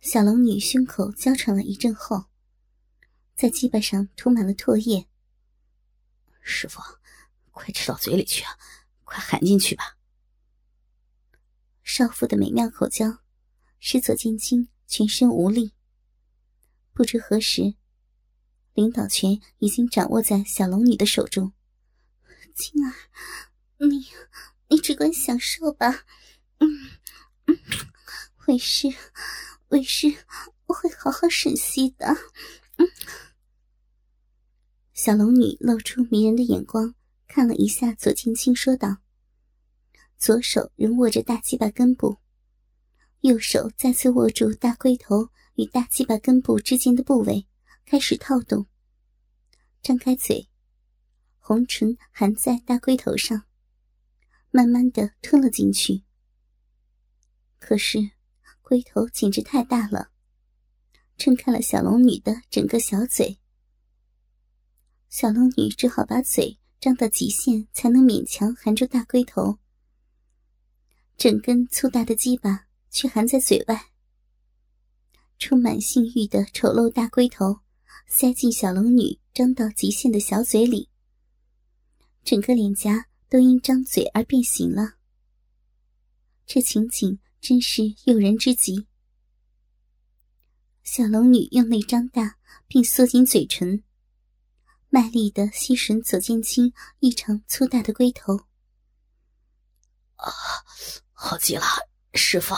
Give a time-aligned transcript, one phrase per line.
[0.00, 2.24] 小龙女胸口娇喘了一阵后，
[3.36, 5.06] 在鸡巴上涂满了唾液。
[6.40, 6.80] 师傅，
[7.50, 8.56] 快吃到嘴里去啊！
[9.04, 9.98] 快含进去吧。
[11.82, 13.18] 少妇的美妙口交，
[13.78, 15.74] 使左剑清全身无力。
[16.94, 17.74] 不知何时，
[18.72, 21.52] 领导权已经掌握在小龙女的手中。
[22.54, 22.94] 青儿，
[23.76, 24.08] 你
[24.68, 26.06] 你只管享受吧。
[26.58, 26.90] 嗯
[27.44, 27.58] 嗯，
[28.46, 28.88] 为师。
[29.70, 30.08] 为师，
[30.66, 32.08] 我会好好审析的。
[32.76, 32.88] 嗯，
[34.92, 36.92] 小龙女露出迷人的眼光，
[37.28, 38.98] 看了一下左青青，说道
[40.18, 42.18] ：“左手仍握着大鸡巴根部，
[43.20, 47.46] 右手再次握住大龟头与大鸡巴根部之间的部位，
[47.86, 48.66] 开始套动。
[49.82, 50.48] 张开嘴，
[51.38, 53.44] 红唇含在大龟头上，
[54.50, 56.02] 慢慢的吞了进去。
[57.60, 58.10] 可是。”
[58.70, 60.12] 龟头简直太大了，
[61.18, 63.40] 撑开了小龙女的整个小嘴。
[65.08, 69.58] 小龙女只好把嘴张到极限，才能勉强含住大龟头。
[71.16, 73.90] 整根粗大的鸡巴却含在嘴外，
[75.40, 77.58] 充满性欲的丑陋大龟头
[78.06, 80.88] 塞进小龙女张到极限的小嘴里，
[82.22, 84.94] 整个脸颊都因张嘴而变形了。
[86.46, 87.18] 这情景。
[87.40, 88.86] 真是诱人之极。
[90.82, 93.82] 小龙女用力张大并缩紧嘴唇，
[94.88, 98.36] 卖力的吸吮左剑青异常粗大的龟头。
[100.16, 100.30] 啊，
[101.12, 101.62] 好极了，
[102.14, 102.54] 师傅！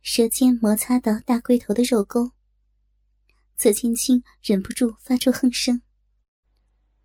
[0.00, 2.32] 舌尖摩擦到大龟头的肉沟，
[3.56, 5.82] 左剑青忍不住发出哼声。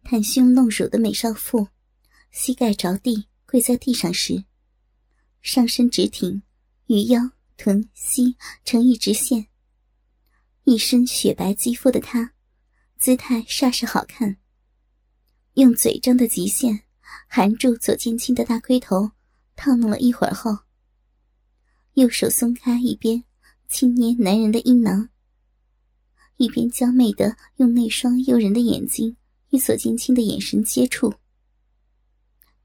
[0.03, 1.67] 袒胸露乳的美少妇，
[2.31, 4.46] 膝盖着地跪在地上时。
[5.41, 6.41] 上身直挺，
[6.87, 8.35] 与腰、臀、膝
[8.65, 9.47] 成一直线。
[10.65, 12.33] 一身雪白肌肤的她，
[12.97, 14.37] 姿态煞是好看。
[15.53, 16.83] 用嘴张的极限，
[17.27, 19.11] 含住左剑清的大龟头，
[19.55, 20.59] 套弄了一会儿后，
[21.93, 23.23] 右手松开一边，
[23.67, 25.09] 轻捏男人的阴囊，
[26.35, 29.15] 一边娇媚的用那双诱人的眼睛
[29.49, 31.13] 与左剑清的眼神接触，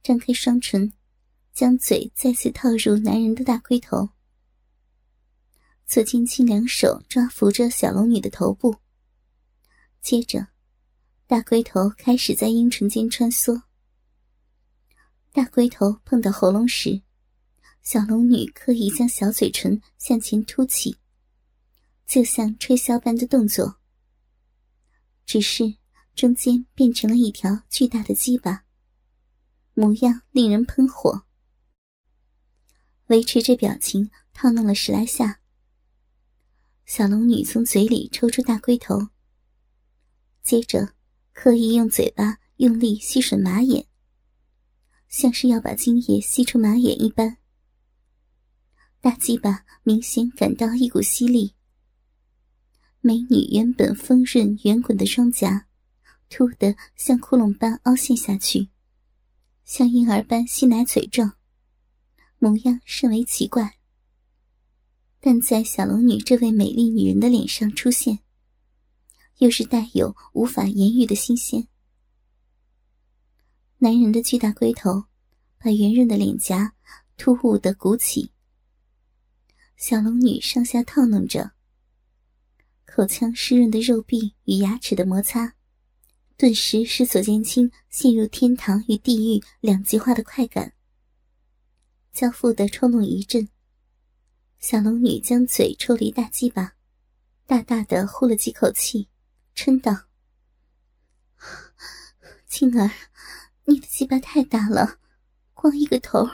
[0.03, 0.93] 张开双唇。
[1.53, 4.09] 将嘴再次套入男人的大龟头，
[5.87, 8.77] 左青青两手抓扶着小龙女的头部，
[10.01, 10.49] 接着，
[11.27, 13.63] 大龟头开始在阴唇间穿梭。
[15.31, 17.03] 大龟头碰到喉咙时，
[17.83, 20.97] 小龙女刻意将小嘴唇向前凸起，
[22.07, 23.77] 就像吹箫般的动作。
[25.27, 25.77] 只是
[26.15, 28.65] 中间变成了一条巨大的鸡巴，
[29.75, 31.27] 模样令人喷火。
[33.13, 35.39] 维持着表情，套弄了十来下。
[36.87, 39.09] 小龙女从嘴里抽出大龟头，
[40.43, 40.95] 接着
[41.35, 43.85] 刻意用嘴巴用力吸吮马眼，
[45.11, 47.37] 像是要把精液吸出马眼一般。
[49.03, 51.55] 大鸡巴明显感到一股吸力，
[53.03, 55.67] 美女原本丰润圆滚的双颊，
[56.31, 58.71] 突得像窟窿般凹陷下去，
[59.67, 61.37] 像婴儿般吸奶嘴状。
[62.43, 63.79] 模样甚为奇怪，
[65.21, 68.19] 但在小龙女这位美丽女人的脸上出现，
[69.39, 71.69] 又是带有无法言喻的新鲜。
[73.79, 75.05] 男人的巨大龟头
[75.57, 76.75] 把圆润的脸颊
[77.17, 78.33] 突兀的鼓起，
[79.77, 81.53] 小龙女上下套弄着，
[82.85, 85.55] 口腔湿润的肉壁与牙齿的摩擦，
[86.37, 90.73] 顿时使左剑清陷入天堂与地狱两极化的快感。
[92.13, 93.49] 交腹的抽弄一阵，
[94.59, 96.75] 小龙女将嘴抽离大鸡巴，
[97.47, 99.09] 大大的呼了几口气，
[99.57, 100.09] 嗔道
[102.47, 102.91] ：“青儿，
[103.65, 104.99] 你的鸡巴太大了，
[105.55, 106.29] 光一个头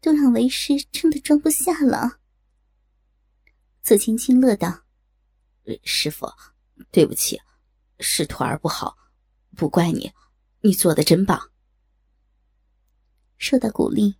[0.00, 2.20] 都让为师撑得装不下了。”
[3.84, 4.84] 左青青乐道
[5.84, 6.26] ：“师傅，
[6.90, 7.38] 对不起，
[8.00, 8.96] 是徒儿不好，
[9.54, 10.10] 不怪你，
[10.62, 11.50] 你做的真棒。”
[13.36, 14.16] 受到鼓励。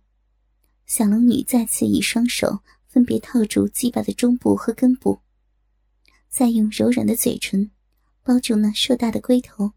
[0.89, 5.21] 小龙女再次以双手分别套住鸡巴的中部和根部，
[6.27, 7.69] 再用柔软的嘴唇
[8.23, 9.73] 包住那硕大的龟头，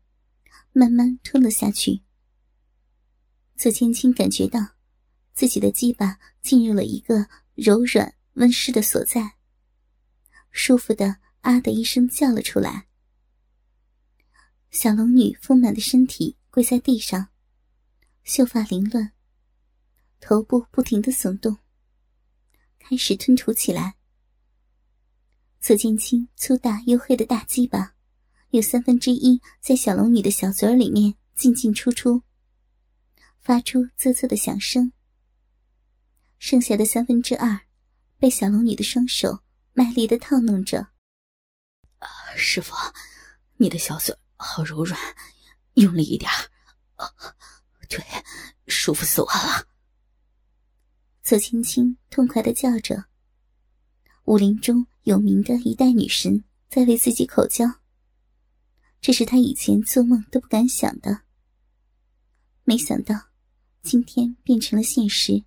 [0.72, 2.00] 慢慢吞了下去。
[3.56, 4.68] 左千青感觉到
[5.34, 9.34] 自己的鸡巴进入了一个柔软温湿的所在，
[10.50, 12.86] 舒服的啊的一声叫了出来。
[14.70, 17.28] 小龙女丰满的身体跪在地上，
[18.24, 19.12] 秀发凌乱。
[20.24, 21.58] 头部不停的耸动，
[22.78, 23.96] 开始吞吐起来。
[25.60, 27.96] 左剑清粗大黝黑的大鸡巴，
[28.50, 32.22] 有三分之一在小龙女的小嘴里面进进出出，
[33.40, 34.92] 发出啧啧的响声。
[36.38, 37.62] 剩下的三分之二，
[38.16, 39.40] 被小龙女的双手
[39.72, 40.86] 卖力的套弄着。
[42.36, 42.76] 师傅，
[43.56, 44.96] 你的小嘴好柔软，
[45.74, 46.30] 用力一点。
[46.94, 47.12] 啊，
[47.88, 48.00] 对，
[48.68, 49.66] 舒服死我了。
[51.32, 53.06] 左青青痛快的叫着。
[54.24, 57.64] 武林中有名的一代女神在为自己口交，
[59.00, 61.22] 这是他以前做梦都不敢想的。
[62.64, 63.28] 没想到，
[63.80, 65.44] 今天变成了现实。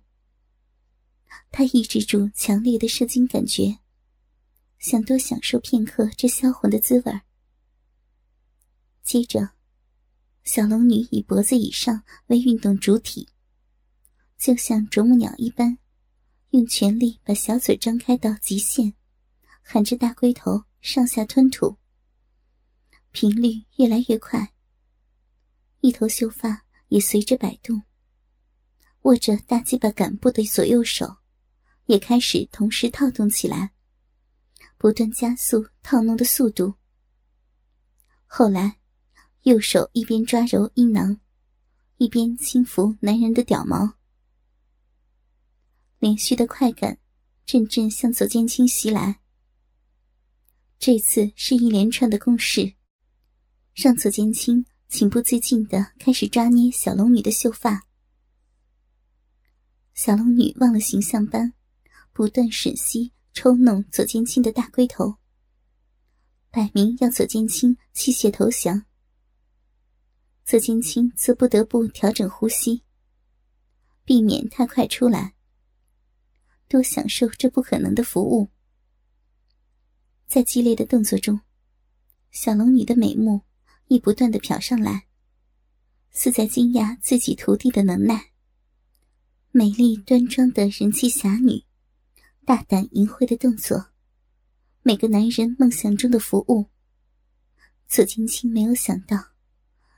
[1.52, 3.78] 他抑制住强烈的射精感觉，
[4.80, 7.20] 想多享受片刻这销魂的滋味
[9.04, 9.50] 接着，
[10.42, 13.28] 小龙女以脖子以上为运动主体。
[14.38, 15.78] 就像啄木鸟一般，
[16.50, 18.94] 用全力把小嘴张开到极限，
[19.62, 21.76] 含着大龟头上下吞吐，
[23.12, 24.52] 频率越来越快。
[25.80, 27.82] 一头秀发也随着摆动，
[29.02, 31.16] 握着大鸡巴杆部的左右手，
[31.86, 33.72] 也开始同时套动起来，
[34.76, 36.74] 不断加速套弄的速度。
[38.26, 38.78] 后来，
[39.42, 41.20] 右手一边抓揉阴囊，
[41.96, 43.94] 一边轻抚男人的屌毛。
[45.98, 46.98] 连续的快感，
[47.44, 49.20] 阵阵向左剑青袭来。
[50.78, 52.74] 这次是一连串的攻势，
[53.74, 57.86] 让左剑青情不自禁的开始抓捏小龙女的秀发。
[59.94, 61.54] 小龙女忘了形象般，
[62.12, 65.16] 不断吮吸、抽弄左剑青的大龟头，
[66.50, 68.84] 摆明要左剑清弃械投降。
[70.44, 72.82] 左剑青则不得不调整呼吸，
[74.04, 75.35] 避免太快出来。
[76.68, 78.48] 多享受这不可能的服务。
[80.26, 81.40] 在激烈的动作中，
[82.30, 83.42] 小龙女的美目
[83.86, 85.06] 亦不断的瞟上来，
[86.10, 88.32] 似在惊讶自己徒弟的能耐。
[89.52, 91.64] 美丽端庄的人气侠女，
[92.44, 93.86] 大胆淫秽的动作，
[94.82, 96.66] 每个男人梦想中的服务。
[97.88, 99.28] 左青青没有想到，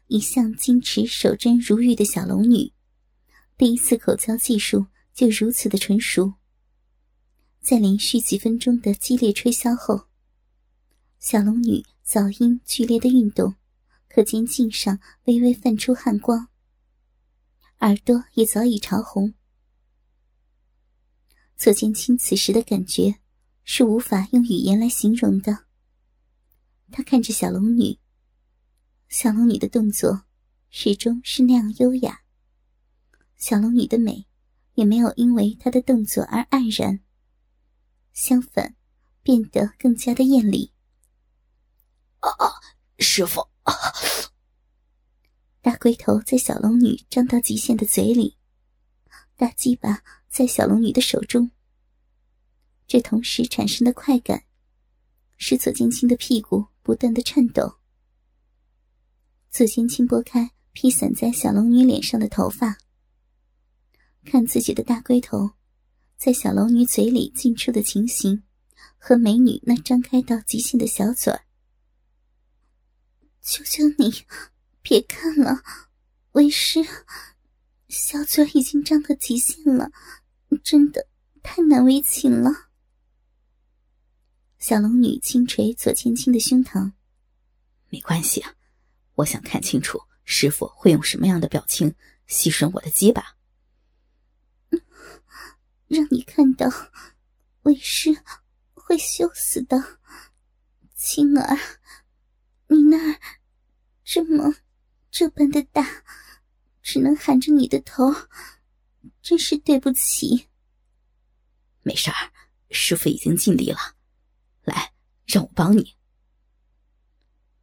[0.07, 2.73] 一向矜持守贞如玉的小龙女，
[3.57, 6.35] 第一次口交技术就如此的纯熟。
[7.61, 10.07] 在连续几分钟的激烈吹箫后，
[11.19, 13.57] 小龙女早因剧烈的运动，
[14.09, 16.49] 可见颈上微微泛出汗光，
[17.81, 19.35] 耳朵也早已潮红。
[21.57, 23.17] 左剑清此时的感觉
[23.65, 25.67] 是无法用语言来形容的。
[26.91, 27.99] 他看着小龙女，
[29.09, 30.23] 小龙女的动作
[30.71, 32.23] 始终是那样优雅，
[33.37, 34.27] 小龙女的美
[34.75, 37.01] 也没有因为她的动作而黯然。
[38.19, 38.75] 相反，
[39.23, 40.73] 变得更加的艳丽。
[42.19, 42.51] 啊啊！
[42.99, 43.73] 师傅，啊
[45.63, 48.37] 大龟头在小龙女张到极限的嘴里，
[49.37, 51.49] 大鸡巴在小龙女的手中。
[52.89, 54.43] 这同时产生的快感，
[55.37, 57.79] 使左剑青的屁股不断的颤抖。
[59.49, 62.79] 左剑青拨开披散在小龙女脸上的头发，
[64.25, 65.58] 看自己的大龟头。
[66.19, 68.43] 在小龙女嘴里进出的情形，
[68.99, 71.45] 和美女那张开到极限的小嘴儿，
[73.41, 74.13] 求求你，
[74.83, 75.63] 别看了，
[76.33, 76.81] 为师，
[77.87, 79.93] 小嘴已经张到极限了，
[80.65, 81.07] 真的
[81.41, 82.51] 太难为情了。
[84.59, 86.95] 小龙女轻捶左千青的胸膛，
[87.91, 88.53] 没关系啊，
[89.15, 91.95] 我想看清楚师傅会用什么样的表情
[92.27, 93.38] 吸吮我的鸡巴。
[95.89, 96.69] 让你看到，
[97.63, 98.17] 为师
[98.75, 99.99] 会羞死的，
[100.95, 101.59] 青儿，
[102.69, 103.19] 你那儿
[104.05, 104.55] 这么
[105.11, 106.05] 这般的大，
[106.83, 108.15] 只能含着你的头，
[109.23, 110.49] 真是对不起。
[111.83, 112.33] 没事儿，
[112.71, 113.79] 师傅已经尽力了，
[114.65, 114.93] 来，
[115.25, 115.97] 让我帮你。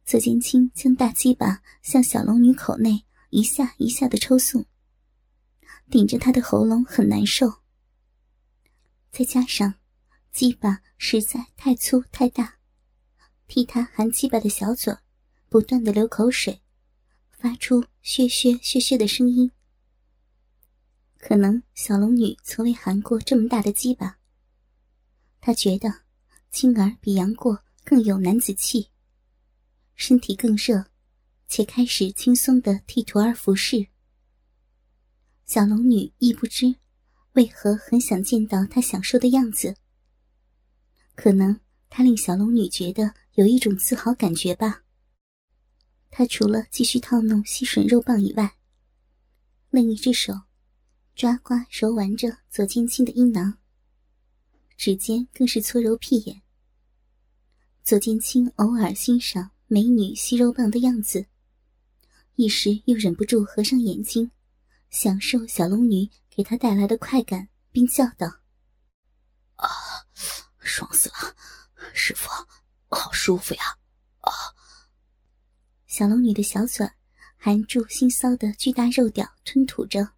[0.04, 4.66] 左剑清将大鸡巴向小龙女口内一下一下的抽送，
[5.88, 7.62] 顶着她的喉咙很难受。
[9.16, 9.72] 再加上，
[10.30, 12.58] 鸡巴实在太粗太大，
[13.46, 14.94] 替他含鸡巴的小嘴
[15.48, 16.60] 不断的流口水，
[17.30, 19.50] 发出血血血血的声音。
[21.16, 24.18] 可能小龙女从未含过这么大的鸡巴，
[25.40, 26.02] 她觉得
[26.50, 28.90] 青儿比杨过更有男子气，
[29.94, 30.84] 身体更热，
[31.48, 33.86] 且开始轻松的替徒儿服侍。
[35.46, 36.76] 小龙女亦不知。
[37.36, 39.76] 为何很想见到他享受的样子？
[41.14, 44.82] 可能他令小龙女觉得有一种自豪感觉吧。
[46.10, 48.56] 他除了继续套弄吸吮肉棒以外，
[49.68, 50.32] 另一只手
[51.14, 53.58] 抓刮揉玩着左金青的阴囊，
[54.78, 56.40] 指尖更是搓揉屁眼。
[57.84, 61.26] 左金青偶尔欣赏美女吸肉棒的样子，
[62.36, 64.30] 一时又忍不住合上眼睛，
[64.88, 68.26] 享受小龙女给他带来的快感，并叫道
[69.56, 69.66] ：“啊，
[70.58, 71.34] 爽死了！
[71.94, 72.28] 师傅，
[72.90, 73.62] 好舒服呀！”
[74.20, 74.30] 啊，
[75.86, 76.86] 小龙女的小嘴
[77.38, 80.10] 含住腥骚的巨大肉屌，吞吐着，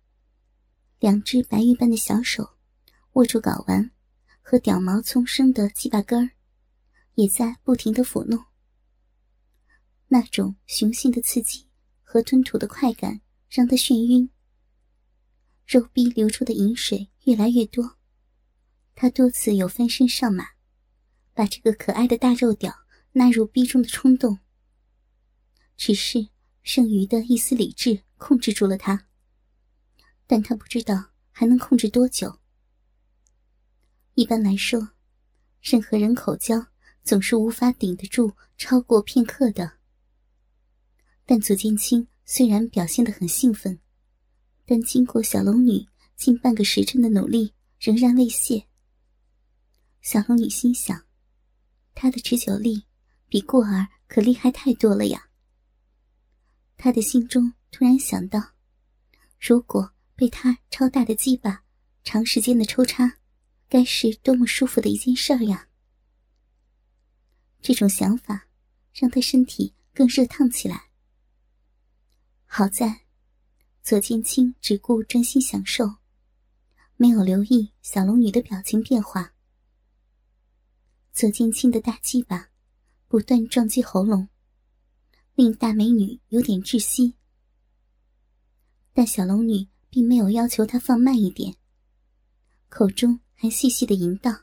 [0.99, 2.57] 两只白玉般的小手
[3.13, 3.93] 握住睾丸
[4.43, 6.31] 和屌毛丛生的鸡巴根儿。
[7.15, 8.45] 也在不停的抚弄，
[10.09, 11.69] 那种雄性的刺激
[12.03, 14.29] 和吞吐的快感让他眩晕，
[15.69, 17.99] 肉壁流出的饮水越来越多，
[18.95, 20.47] 他多次有翻身上马，
[21.35, 22.75] 把这个可爱的大肉屌
[23.13, 24.39] 纳入逼中的冲动。
[25.77, 26.29] 只是
[26.63, 29.07] 剩余的一丝理智控制住了他，
[30.27, 32.41] 但他不知道还能控制多久。
[34.15, 34.93] 一般来说，
[35.61, 36.67] 任何人口交。
[37.05, 39.79] 总是无法顶得住超过片刻的。
[41.25, 43.81] 但左剑清虽然表现得很兴奋，
[44.71, 48.67] 但经过小龙女近半个时辰的努力，仍然未泄。
[50.03, 51.07] 小龙女心想：
[51.95, 52.85] 她的持久力
[53.31, 55.31] 比过儿可厉害太多了呀。
[56.77, 58.53] 她的心中突然想到，
[59.41, 61.65] 如果被他超大的鸡巴
[62.05, 63.17] 长时间的抽插，
[63.71, 65.69] 该是多么舒服的一件事儿呀！
[67.63, 68.49] 这种想法
[68.93, 70.91] 让他身体更热烫起来。
[72.45, 73.07] 好在
[73.88, 75.97] 左剑清只顾专心享受，
[76.99, 79.33] 没有留意小龙女的表情变化。
[81.11, 82.50] 左剑清的大鸡巴
[83.07, 84.28] 不断撞击喉咙，
[85.35, 87.14] 令大美女有点窒息。
[88.92, 91.57] 但小龙女并没有要求他放慢一点，
[92.68, 94.42] 口中还细细的吟道。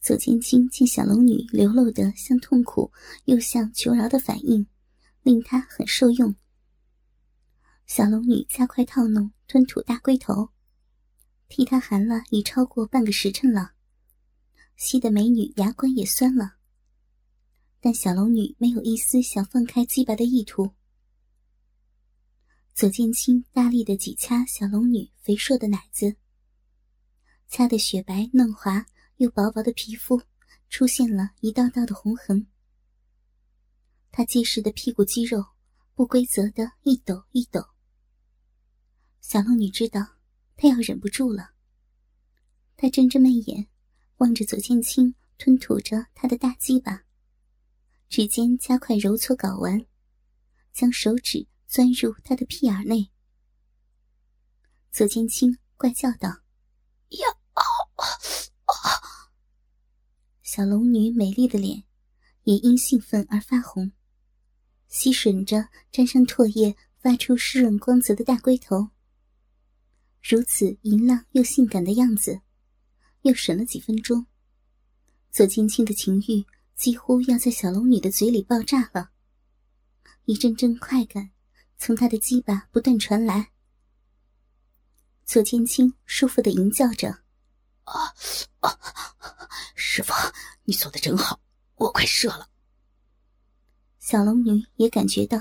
[0.00, 2.90] 左千青见小龙女流露的像痛苦
[3.26, 4.66] 又像求饶的反应，
[5.22, 6.34] 令他很受用。
[7.84, 10.48] 小龙女加快套弄吞吐大龟头，
[11.46, 13.72] 替他含了已超过半个时辰了，
[14.76, 16.54] 吸得美女牙关也酸了。
[17.78, 20.70] 但小龙女没有一丝想放开鸡巴的意图。
[22.72, 26.16] 左剑清大力的挤掐小龙女肥硕的奶子，
[27.46, 28.86] 掐得雪白嫩滑。
[29.16, 30.22] 又薄薄的皮肤
[30.68, 32.46] 出现了一道道的红痕，
[34.10, 35.44] 他结实的屁股肌肉
[35.94, 37.64] 不规则的一抖一抖。
[39.20, 40.16] 小龙女知道
[40.56, 41.52] 他要忍不住了，
[42.76, 43.68] 她睁着媚眼
[44.16, 47.04] 望着左剑清吞吐着他的大鸡巴，
[48.08, 49.86] 指尖加快揉搓睾丸，
[50.72, 53.10] 将手指钻入他的屁眼内。
[54.90, 56.28] 左剑清怪叫道
[57.10, 57.26] ：“呀！”
[58.66, 59.30] 啊
[60.42, 61.84] 小龙女美丽的脸
[62.44, 63.90] 也因兴奋而发红，
[64.88, 68.90] 吸吮着沾上唾液、发出湿润光泽的大龟头。
[70.22, 72.40] 如此淫浪又性感的样子，
[73.22, 74.26] 又吮了几分钟，
[75.30, 76.44] 左青青的情欲
[76.76, 79.10] 几乎要在小龙女的嘴里爆炸了。
[80.26, 81.30] 一阵阵快感
[81.76, 83.50] 从她的鸡巴不断传来，
[85.24, 87.23] 左青青舒服的吟叫着
[87.84, 88.14] ：“啊
[88.60, 88.78] 啊！”
[89.74, 90.12] 师傅，
[90.64, 91.40] 你做的真好，
[91.76, 92.48] 我快射了。
[93.98, 95.38] 小龙女也感觉到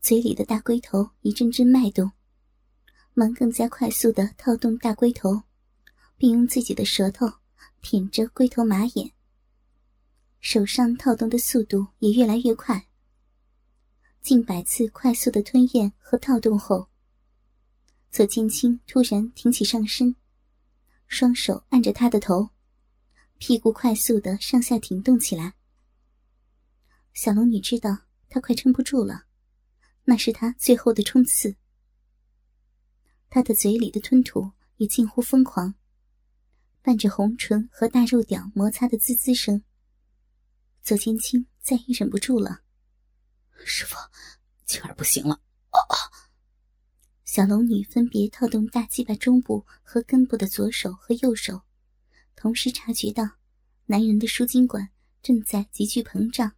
[0.00, 2.12] 嘴里的大龟头一阵阵脉动，
[3.14, 5.42] 忙更加快速的套动大龟头，
[6.16, 7.32] 并用自己的舌头
[7.80, 9.12] 舔着龟头马眼。
[10.40, 12.88] 手上套动的速度也越来越快。
[14.20, 16.88] 近百次快速的吞咽和套动后，
[18.10, 20.14] 左青青突然挺起上身，
[21.06, 22.50] 双手按着他的头。
[23.38, 25.54] 屁股快速的上下停动起来。
[27.12, 29.26] 小龙女知道她快撑不住了，
[30.04, 31.56] 那是她最后的冲刺。
[33.28, 35.74] 她的嘴里的吞吐也近乎疯狂，
[36.80, 39.62] 伴着红唇和大肉屌摩擦的滋滋声。
[40.82, 42.62] 左千青再也忍不住了，
[43.64, 43.96] 师傅，
[44.64, 45.40] 青儿不行了！
[45.70, 45.80] 啊！
[47.24, 51.62] 小龙女分别套动大鸡巴中部和根部的左手和右手。
[52.36, 53.24] 同时察觉到，
[53.86, 54.90] 男人的输精管
[55.22, 56.52] 正在急剧膨胀。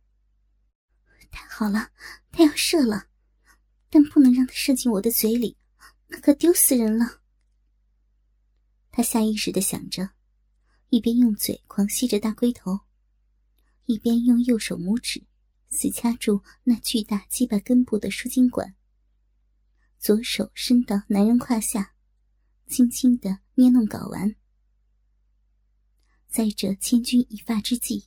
[1.31, 1.91] 太好了，
[2.33, 3.07] 他要射了！
[3.91, 5.57] 但不能让他射进我的嘴里，
[6.09, 7.21] 那可丢死人了。
[8.91, 10.11] 他下意识的想着，
[10.89, 12.81] 一边用嘴狂吸着大龟头，
[13.85, 15.25] 一边用右手拇指
[15.69, 18.75] 死掐住那巨大鸡巴根部的输精管，
[19.99, 21.95] 左手伸到男人胯下，
[22.67, 24.37] 轻轻的捏弄睾丸。
[26.29, 28.07] 在这千钧一发之际，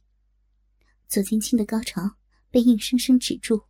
[1.08, 2.18] 左青青的高潮
[2.50, 3.66] 被硬生生止住，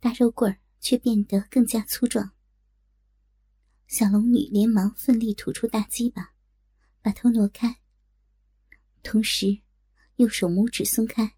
[0.00, 2.32] 大肉棍儿却变得更加粗壮。
[3.86, 6.34] 小龙女连忙奋力吐出大鸡巴，
[7.00, 7.80] 把头挪开，
[9.02, 9.62] 同时
[10.16, 11.36] 右手拇指松开。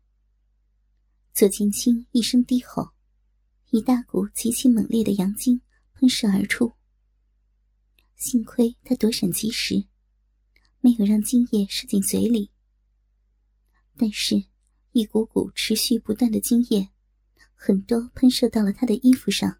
[1.34, 2.94] 左青青一声低吼，
[3.70, 5.60] 一大股极其猛烈的阳精
[5.94, 6.72] 喷射而出。
[8.16, 9.86] 幸亏他躲闪及时。
[10.80, 12.52] 没有让精液射进嘴里，
[13.96, 14.44] 但是，
[14.92, 16.90] 一股股持续不断的精液，
[17.52, 19.58] 很多喷射到了他的衣服上，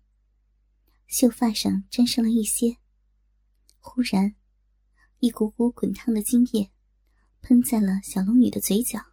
[1.08, 2.76] 秀发上沾上了一些。
[3.80, 4.36] 忽然，
[5.18, 6.70] 一股股滚烫的精液，
[7.42, 9.04] 喷在了小龙女的嘴角。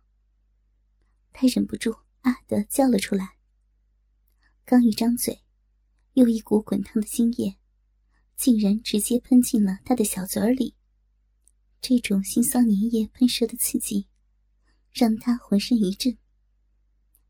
[1.34, 3.35] 她忍不住啊的叫了出来。
[4.68, 5.44] 刚一张嘴，
[6.14, 7.56] 又一股滚烫的精液，
[8.36, 10.76] 竟然直接喷进了他的小嘴里。
[11.80, 14.08] 这种腥臊粘液喷射的刺激，
[14.92, 16.18] 让他浑身一震，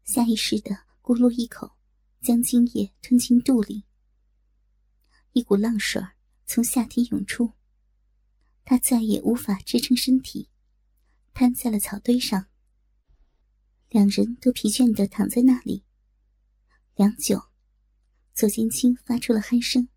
[0.05, 1.75] 下意识的咕噜一口，
[2.21, 3.83] 将精液吞进肚里。
[5.33, 6.01] 一股浪水
[6.45, 7.51] 从下体涌出，
[8.63, 10.47] 他再也无法支撑身体，
[11.33, 12.47] 瘫在了草堆上。
[13.89, 15.84] 两人都疲倦的躺在那里。
[16.97, 17.49] 良久，
[18.33, 19.89] 左金青发出了鼾声。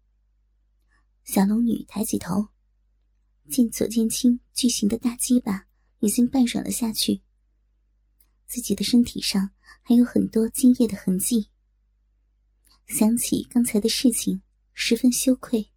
[1.23, 2.49] 小龙女抬起头。
[3.49, 5.69] 见左剑清巨型的大鸡巴
[6.01, 7.23] 已经半软了下去，
[8.47, 11.51] 自己的身体上还有很多精液的痕迹。
[12.89, 14.43] 想起刚才的事情，
[14.75, 15.71] 十分羞愧，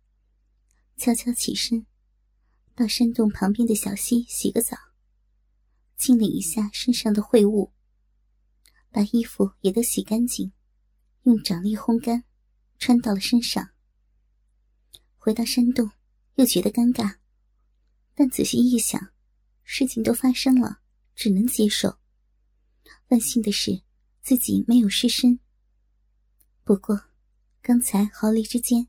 [0.97, 1.85] 悄悄起身，
[2.73, 4.75] 到山洞旁边的小溪洗个澡，
[5.97, 7.71] 清理一下身上的秽物，
[8.89, 10.51] 把衣服也都洗干净，
[11.23, 12.23] 用掌力烘干，
[12.79, 13.69] 穿到了身上。
[15.17, 15.91] 回到山洞，
[16.36, 17.17] 又觉得尴尬。
[18.15, 19.12] 但仔细一想，
[19.63, 20.81] 事情都发生了，
[21.15, 21.99] 只能接受。
[23.10, 23.84] 万幸的是，
[24.21, 25.39] 自己没有失身。
[26.63, 27.05] 不过，
[27.62, 28.88] 刚才毫厘之间，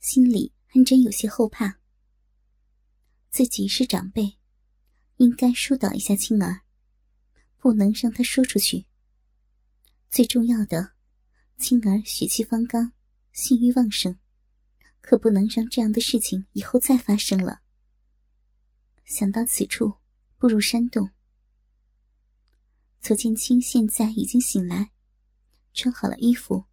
[0.00, 1.78] 心里还真有些后怕。
[3.30, 4.36] 自己是长辈，
[5.16, 6.62] 应该疏导一下青儿，
[7.58, 8.86] 不能让他说出去。
[10.10, 10.95] 最重要的，
[11.58, 12.92] 青儿血气方刚，
[13.32, 14.18] 性欲旺盛，
[15.00, 17.62] 可不能让这样的事情以后再发生了。
[19.04, 19.94] 想到此处，
[20.36, 21.10] 步入山洞。
[23.00, 24.90] 左剑清现在已经醒来，
[25.72, 26.66] 穿好了衣服，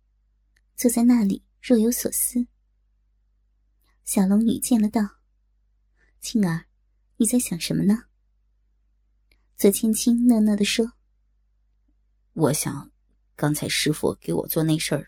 [0.75, 2.47] 坐在那里若有所思。
[4.03, 5.19] 小龙女见了道
[6.19, 6.65] ：“青儿，
[7.17, 8.03] 你在想什么呢？”
[9.55, 10.93] 左千青讷讷的说
[12.33, 12.91] ：“我想，
[13.35, 15.07] 刚才师傅给我做那事儿，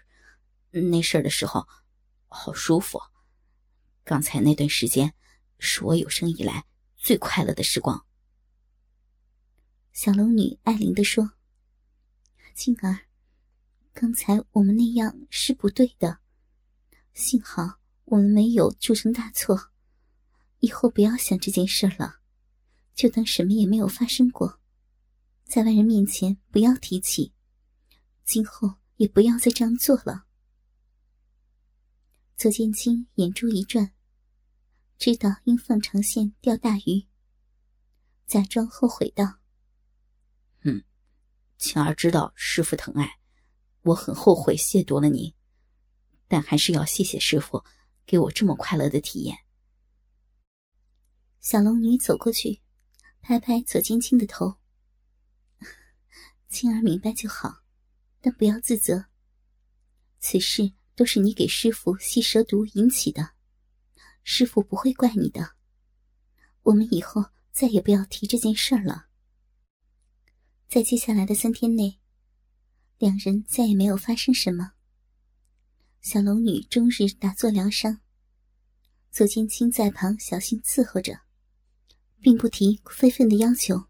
[0.72, 1.68] 那事儿的时候，
[2.28, 3.00] 好舒服。
[4.04, 5.14] 刚才那段时间，
[5.60, 6.66] 是我有生以来。”
[6.98, 8.04] 最快乐的时光。
[9.94, 11.34] 小龙女爱怜的说
[12.56, 13.02] ：“静儿，
[13.94, 16.18] 刚才我们那样是不对的，
[17.14, 19.70] 幸好我们没有铸成大错，
[20.62, 22.22] 以后不要想这件事了，
[22.96, 24.60] 就当什么也没有发生过，
[25.44, 27.35] 在外人面前不要提起，
[28.26, 30.26] 今后也不要再这样做了。”
[32.36, 33.94] 左剑清眼珠一转。
[34.98, 37.06] 知道应放长线钓大鱼，
[38.26, 39.40] 假装后悔道
[40.64, 40.86] ：“嗯，
[41.58, 43.20] 晴儿知道师傅疼爱，
[43.82, 45.36] 我很后悔亵渎了你，
[46.30, 47.66] 但还是要谢谢师傅
[48.06, 49.40] 给我这么快乐的体验。”
[51.42, 52.62] 小龙女走过去，
[53.20, 54.60] 拍拍左金青的头
[56.48, 57.65] ：“青儿明白就好，
[58.26, 59.06] 但不要自责。
[60.20, 63.36] 此事都是你给师傅吸蛇毒引起的。”
[64.28, 65.52] 师傅不会怪你的，
[66.64, 69.06] 我们以后再也不要提这件事了。
[70.68, 72.00] 在接下来的三天内，
[72.98, 74.72] 两人再也没有发生什么。
[76.02, 78.02] 小龙女终日打坐疗伤，
[79.12, 81.20] 左剑清在旁小心伺候着，
[82.20, 83.86] 并不提非分的要求。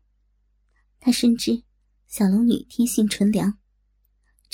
[1.00, 1.64] 他深知
[2.08, 3.58] 小龙女天性纯良，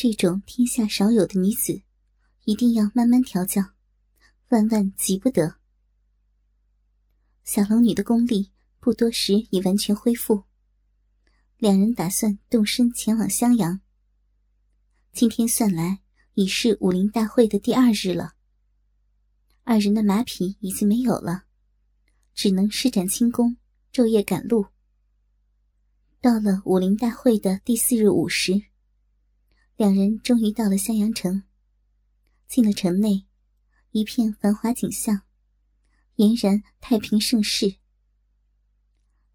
[0.03, 1.83] 这种天下少有的女子，
[2.45, 3.61] 一定要慢慢调教，
[4.49, 5.57] 万万急不得。
[7.43, 10.45] 小龙女的功力不多时已完全恢复，
[11.59, 13.79] 两人打算动身前往襄阳。
[15.13, 16.01] 今天算来，
[16.33, 18.33] 已是武林大会的第二日了。
[19.63, 21.43] 二人的马匹已经没有了，
[22.33, 23.55] 只能施展轻功，
[23.93, 24.65] 昼夜赶路。
[26.19, 28.63] 到了武林大会的第四日午时，
[29.77, 31.43] 两人终于到了襄阳城。
[32.47, 33.25] 进了城内，
[33.91, 35.21] 一片繁华景象，
[36.17, 37.77] 俨然太平盛世。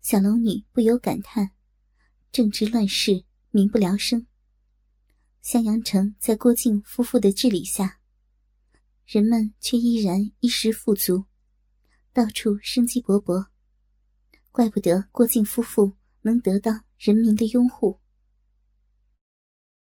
[0.03, 1.53] 小龙女不由感叹：
[2.31, 4.27] 政治乱世，民不聊生。
[5.40, 8.01] 襄阳城在郭靖夫妇的治理下，
[9.07, 11.25] 人们却依然衣食富足，
[12.12, 13.46] 到处生机勃勃。
[14.53, 18.01] 怪不得郭靖夫妇能得到人民的拥护。